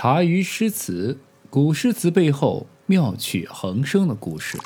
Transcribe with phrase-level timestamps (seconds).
[0.00, 1.18] 茶余诗词，
[1.50, 4.56] 古诗词背后妙趣横生的故事。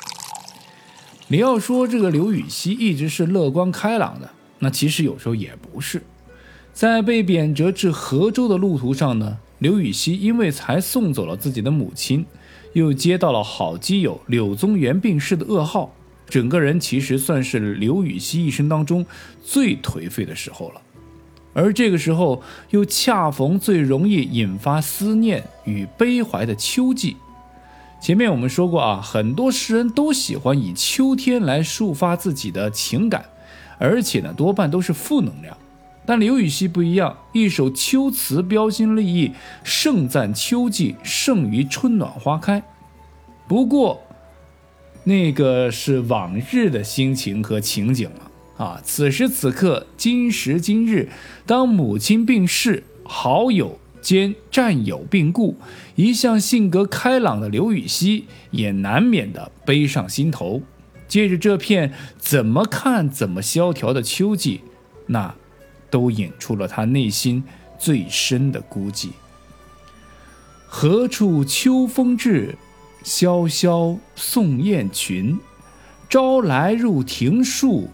[1.27, 6.03] 你要说这个刘禹锡一直是乐观开朗的，那其实有时候也不是。
[6.71, 12.27] 在被贬谪至河州的路途上呢，刘禹锡因为才送走了自己的母亲，
[12.73, 15.95] 又接到了好基友柳宗元病逝的噩耗，
[16.29, 19.03] 整个人其实算是刘禹锡一生当中
[19.43, 20.81] 最颓废的时候了。
[21.53, 27.17] 而这个时候，又恰逢最容易引发思念与悲怀的秋季。
[28.01, 33.25] 前面我们说过啊，很多诗人都喜欢以秋天来抒发自己的情感，
[33.77, 35.55] 而且呢，多半都是负能量。
[36.05, 39.31] 但刘禹锡不一样，一首秋词标新立异，
[39.63, 42.61] 盛赞秋季胜于春暖花开。
[43.47, 44.01] 不过，
[45.05, 48.22] 那个是往日的心情和情景了。
[48.57, 51.09] 啊此时此刻，今时今日，
[51.45, 55.57] 当母亲病逝，好友兼战友病故，
[55.95, 60.61] 一向性格开朗的刘禹锡也难免的悲上心头。
[61.07, 64.61] 借着这片怎么看怎么萧条的秋季，
[65.07, 65.33] 那
[65.89, 67.43] 都引出了他内心
[67.79, 69.09] 最深的孤寂。
[70.67, 72.55] 何处秋风至，
[73.03, 75.39] 萧萧送雁群，
[76.09, 77.89] 朝来入庭树。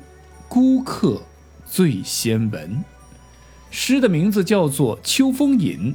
[0.50, 1.22] 孤客
[1.64, 2.84] 最先闻，
[3.70, 5.94] 诗的名字叫做《秋风引》。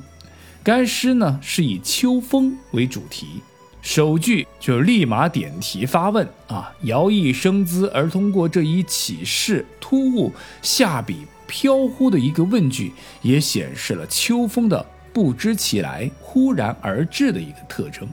[0.62, 3.42] 该诗呢是以秋风为主题，
[3.82, 10.32] 首句就立马点题发问啊，摇曳生姿，而通过这一起势突兀、
[10.62, 18.08] 下笔飘忽的一个问句，也显示了秋风的不知其来、忽然而至的一个特征，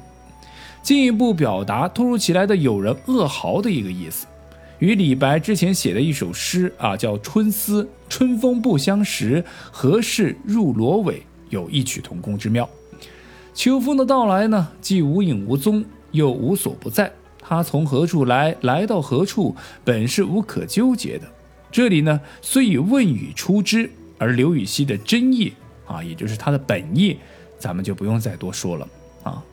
[0.81, 4.25] 进一步表达突如其来的有人噩耗的一个意思。
[4.81, 12.67] 与李白之前写的一首诗啊，叫《春思》，春风不相识，何事入罗尾，有异曲同工之妙。
[13.53, 17.13] 秋风的到来呢，既无影无踪，又无所不在。
[17.39, 21.27] 它从何处来，来到何处，本是无可纠结的。
[21.71, 23.87] 这里呢，虽以问语出之，
[24.17, 25.53] 而刘禹锡的真意
[25.85, 27.17] 啊，也就是他的本意，
[27.59, 28.87] 咱们就不用再多说了
[29.21, 29.43] 啊。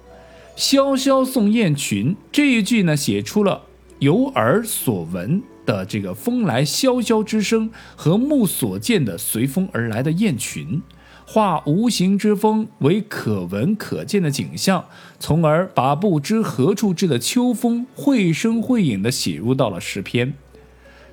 [0.57, 3.65] 萧萧送雁群这一句呢，写出了。
[4.01, 10.81] 由耳所闻的这个风来萧萧之声和目所见的随风而来的雁群，
[11.27, 14.85] 化无形之风为可闻可见的景象，
[15.19, 20.35] 从而把不知何处至的秋风绘声绘影地写入到了诗篇。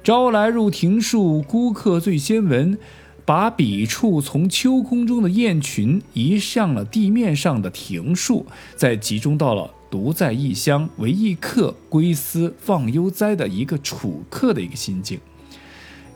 [0.04, 2.78] 朝来入庭树，孤客最先闻，
[3.26, 8.46] 把笔触从秋空中的雁群移向了地面上的庭树，
[8.76, 9.74] 再集中到了。
[9.96, 15.18] 独在异乡为异客，归思忘忧哉的一个楚客的一个心境。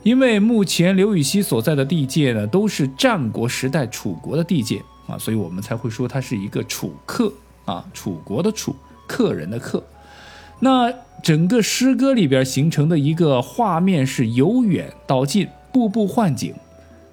[0.02, 7.32] 因为目前刘禹锡所在的地界呢，都是战国时代楚国的地界啊，所以我们才会说他是一个楚客
[7.64, 8.76] 啊，楚国的楚，
[9.06, 9.82] 客人的客。
[10.58, 10.92] 那
[11.22, 16.54] 整个诗歌里边形成的一个画面是由远到近，步步换景。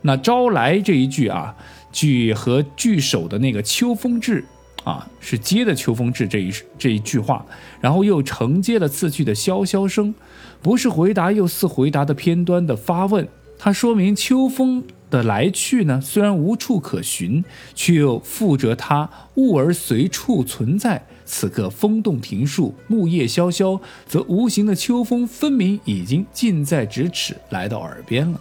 [0.01, 1.55] 那招来这一句啊，
[1.93, 4.43] 句和句首的那个秋风至。
[4.87, 6.49] 啊，是接的秋风至这一
[6.79, 7.45] 这一句话，
[7.81, 10.15] 然后又承接了次句的萧萧声，
[10.61, 13.27] 不是回答又似回答的偏端的发问，
[13.59, 17.43] 它说明秋风的来去呢，虽然无处可寻，
[17.75, 21.05] 却又附着它物而随处存在。
[21.25, 28.39] 此刻风动庭树，木叶萧萧，则无形的秋风分明已经近在咫尺，来到耳边了。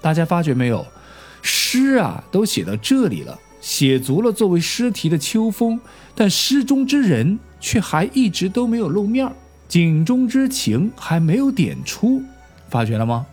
[0.00, 0.84] 大家发觉没有？
[1.40, 3.38] 诗啊，都写到这里了。
[3.64, 5.80] 写足了作为诗题的秋风，
[6.14, 9.32] 但诗中之人却还一直都没有露面儿，
[9.66, 12.22] 景中之情还没有点出，
[12.68, 13.24] 发觉了吗？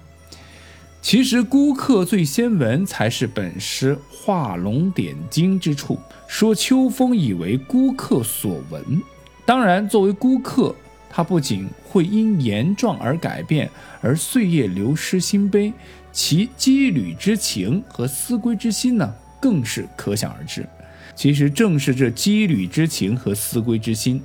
[1.02, 6.00] 其实孤客最先闻才是本诗画龙点睛之处。
[6.28, 9.02] 说秋风以为孤客所闻，
[9.46, 10.74] 当然作为孤客，
[11.10, 15.74] 他不仅会因言状而改变，而岁月流失心悲，
[16.14, 19.14] 其羁旅之情和思归之心呢？
[19.42, 20.66] 更是可想而知。
[21.14, 24.22] 其实正是这羁旅之情和思归之心，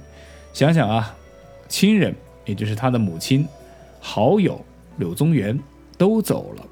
[0.52, 1.16] 想想啊，
[1.68, 2.14] 亲人
[2.44, 3.44] 也就是他的母亲、
[3.98, 4.64] 好友
[4.98, 5.58] 柳宗元
[5.98, 6.64] 都走了，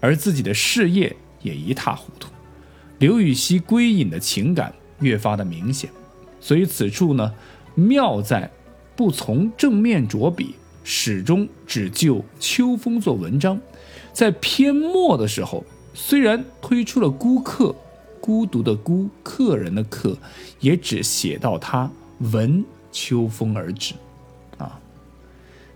[0.00, 2.30] 而自己的事业也一塌糊涂，
[2.98, 5.90] 刘禹锡归隐的情感越发的明显。
[6.40, 7.34] 所以此处呢，
[7.74, 8.50] 妙在
[8.96, 13.60] 不从正面着笔，始终只就秋风做文章，
[14.12, 15.62] 在篇末的时候。
[15.92, 17.74] 虽然推出了孤客，
[18.20, 20.16] 孤独的孤，客人的客，
[20.60, 23.94] 也只写到他闻秋风而止，
[24.58, 24.78] 啊！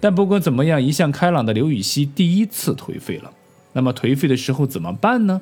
[0.00, 3.32] 但不管怎么样，一向开朗的刘禹锡第一次颓废了。
[3.72, 5.40] 那么颓废的时候怎么办呢？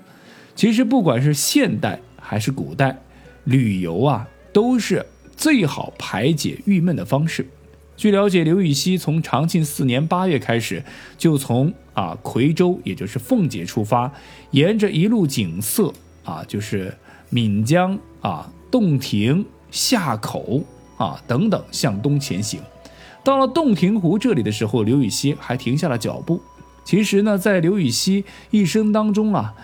[0.54, 3.02] 其实不管是现代还是古代，
[3.44, 5.04] 旅游啊，都是
[5.36, 7.46] 最好排解郁闷的方式。
[7.96, 10.82] 据了解，刘禹锡从长庆四年八月开始，
[11.18, 14.10] 就从啊夔州，也就是奉节出发，
[14.50, 15.92] 沿着一路景色
[16.24, 16.94] 啊，就是
[17.30, 20.62] 岷江啊、洞庭、夏口
[20.96, 22.60] 啊等等，向东前行。
[23.24, 26.40] 到了洞庭湖这里的时候，刘禹锡还停下了脚步。
[26.84, 29.54] 其实呢，在刘禹锡一生当中啊，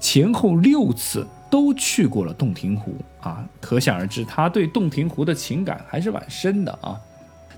[0.00, 6.96] 前后六次都去过了洞庭湖啊，可想而知，他对洞庭湖的情感还是蛮深的啊。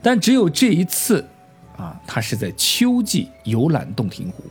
[0.00, 1.28] 但只有这一次，
[1.80, 4.44] 啊，他是在秋季游览洞庭湖。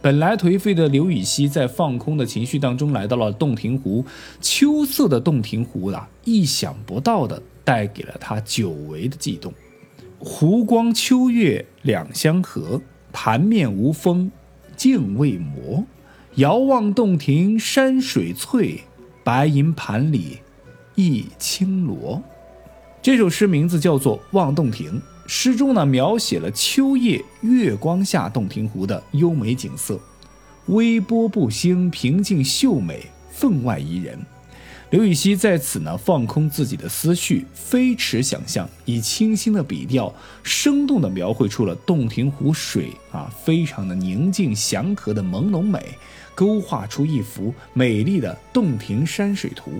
[0.00, 4.04] 本来颓废的刘禹锡在放空的情绪当中来到了洞庭湖，
[4.40, 9.54] 秋色的洞庭湖啊，意想不到的带给了他久违的悸动。
[10.18, 12.82] 湖光秋月两相和，
[13.12, 14.30] 潭面无风
[14.76, 15.84] 镜未磨。
[16.36, 18.80] 遥望洞庭山水翠，
[19.22, 20.38] 白银盘里
[20.94, 22.22] 一青螺。
[23.02, 24.92] 这首诗名字叫做《望洞庭》，
[25.26, 29.98] 诗中呢描写了秋夜月光下洞庭湖的优美景色，
[30.66, 34.18] 微波不兴，平静秀美，分外宜人。
[34.90, 45.96] 刘禹锡在此呢放空自己的思绪，飞驰想象，以清新的笔调，生动地描绘出了洞庭湖水啊非常的宁静祥和的朦胧美，
[46.34, 49.70] 勾画出一幅美丽的洞庭山水图。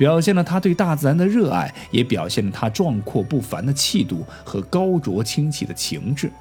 [0.00, 6.32] 表现了他对大自然的热爱，也表现了他壮阔不凡的气度和高浊清奇的情致。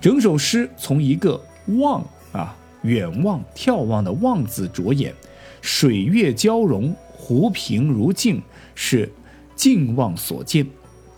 [0.00, 1.38] 整首诗从一个
[1.78, 2.02] “望”
[2.32, 5.12] 啊，远望、眺望的“望”字着眼，
[5.60, 8.40] 水月交融，湖平如镜，
[8.74, 9.12] 是
[9.54, 10.64] 近望所见；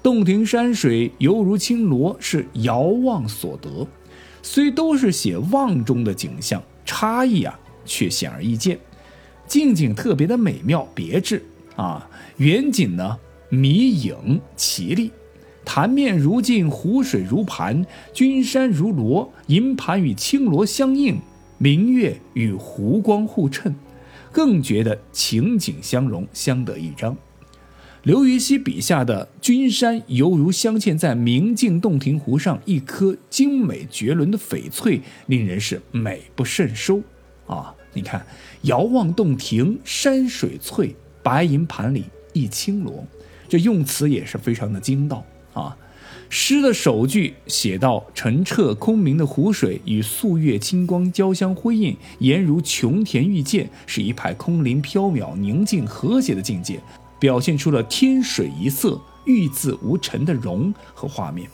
[0.02, 3.86] 洞庭山水犹如青罗，是遥望所得。
[4.42, 8.76] 虽都是写望中的景象，差异啊却显而易见。
[9.46, 11.44] 近景特别的美妙别致
[11.76, 12.08] 啊，
[12.38, 13.18] 远景呢
[13.48, 15.10] 迷影奇丽，
[15.64, 21.20] 潭面如镜，湖水如盘，君山如螺，银盘与青螺相映，
[21.58, 23.74] 明月与湖光互衬，
[24.32, 27.16] 更觉得情景相融，相得益彰。
[28.02, 37.00] 刘禹锡笔下的君山，犹如镶嵌在明镜洞庭湖上一颗精美绝伦的翡翠，令人是美不胜收
[37.46, 37.74] 啊。
[37.94, 38.24] 你看，
[38.62, 43.06] 遥望洞庭山水翠，白银盘里一青螺，
[43.48, 45.24] 这用词也是非常的精到
[45.54, 45.76] 啊。
[46.28, 56.80] 诗的首句写到澄澈空明的湖水与素月清光交相辉映，俨如琼田玉鉴，是一派空灵飘渺、宁静和谐的境界，
[57.20, 61.48] 表现出了天水一色、玉字无尘的容和画面。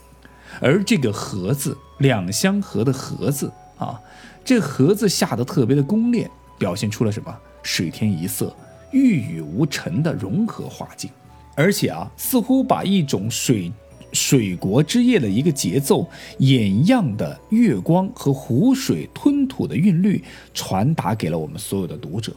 [0.60, 4.00] 而这个“和”字，两相和的“和”字啊。
[4.44, 7.34] 这盒子下的特别的工练，表现出了什么？
[7.62, 8.54] 水天一色、
[8.90, 11.10] 玉宇无尘的融合画境，
[11.54, 13.70] 而且啊，似乎把一种水
[14.12, 16.08] 水国之夜的一个节奏、
[16.38, 22.32] 眼样的月光和湖水吞吐的韵律传达给了我们所有的读者。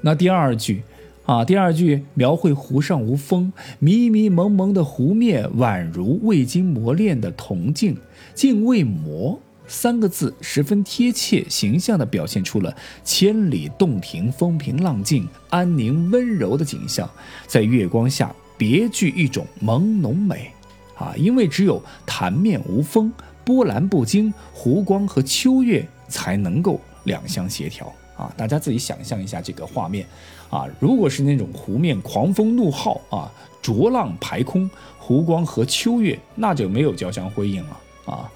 [0.00, 0.82] 那第二句
[1.24, 7.96] 啊，第二句描绘湖上无风，迷迷蒙蒙的湖面宛如未经磨练的铜镜，
[8.34, 9.40] 镜未磨。
[9.68, 12.74] 三个字十分贴切、形象地表现出了
[13.04, 17.10] 千里洞庭风平浪静、安宁温柔的景象，
[17.46, 20.50] 在月光下别具一种朦胧美。
[20.96, 23.12] 啊，因为只有潭面无风、
[23.44, 27.92] 波澜不惊，湖光和秋月才能够两相协调。
[28.16, 30.06] 啊，大家自己想象一下这个画面。
[30.48, 37.80] 啊，如果是那种湖面狂风怒号啊，浊浪排空，湖光和秋月那就没有交相辉映了。
[38.06, 38.30] 啊。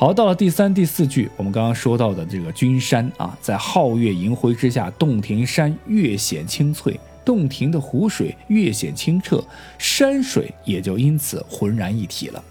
[0.00, 9.44] 好，到了第三、第四句，我们刚刚说到的这个君山啊，在皓月银辉之下，洞庭山越显清脆，洞庭的湖水越显清澈，
[9.76, 12.42] 山水也就因此浑然一体了。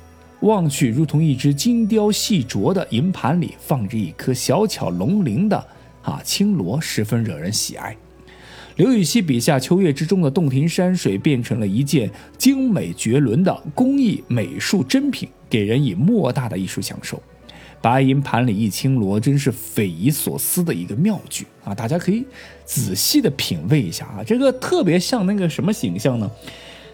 [0.42, 5.58] 望去，如同一只精雕细琢的银盘里放着一颗小巧龙鳞的
[6.04, 7.98] 啊青螺，十分惹人喜爱。
[8.76, 17.20] 刘禹锡笔下秋月之中的洞庭山水，变成了一件精美绝伦的工艺美术珍品，给人以莫大的艺术享受。
[17.82, 21.74] 白银盘里一青螺，真是匪夷所思的一个妙句啊！
[21.74, 22.26] 大家可以
[22.66, 26.30] 仔细的品味一下啊，这个特别像那个什么形象呢？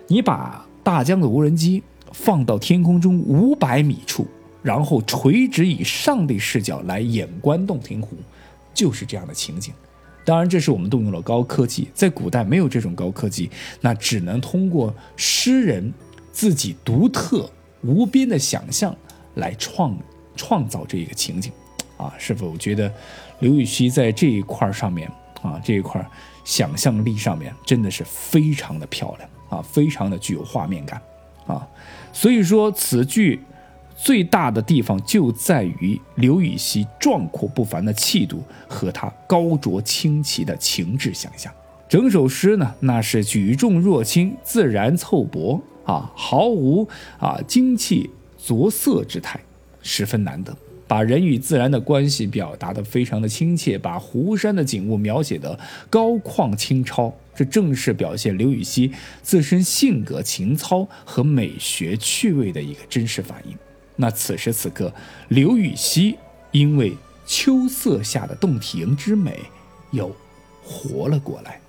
[0.08, 4.28] 你把大疆的无人机放到天空中五百米处，
[4.62, 8.16] 然后垂直以上帝视角来眼观洞庭湖，
[8.74, 9.74] 就是这样的情景。
[10.24, 13.50] 当然，这是我们动用了高科技，在古代没有这种高科技，
[13.82, 15.92] 那只能通过诗人
[16.32, 17.50] 自己独特
[17.82, 18.96] 无边的想象
[19.36, 19.98] 来创。
[20.36, 21.52] 创造这一个情景，
[21.98, 22.92] 啊，是否觉得
[23.40, 25.10] 刘禹锡在这一块上面
[25.42, 26.06] 啊，这一块
[26.44, 31.02] 想象力上面真的是非常的漂亮啊，非常的具有画面感
[31.48, 31.68] 啊。
[32.14, 33.42] 所以说，此剧
[33.96, 41.52] 最大的地方就在于刘禹锡壮阔不凡的气度和他高卓清奇的情致想象。
[41.88, 46.88] 整首诗呢，那是举重若轻，自然凑薄啊，毫无
[47.20, 49.40] 啊精气着色之态，
[49.86, 50.58] 十分难得。
[50.88, 58.92] 把人与自然的关系表达得非常的亲切，把湖山的景物描写得高旷清超，这正是表现刘禹锡
[59.24, 63.58] 自身性格情操和美学趣味的一个真实反应。
[63.96, 64.94] 那此时此刻，
[65.30, 66.16] 刘禹锡
[66.52, 66.94] 因为
[67.26, 69.40] 秋色下的洞庭之美，
[69.90, 70.16] 又
[70.64, 71.60] 活了过来。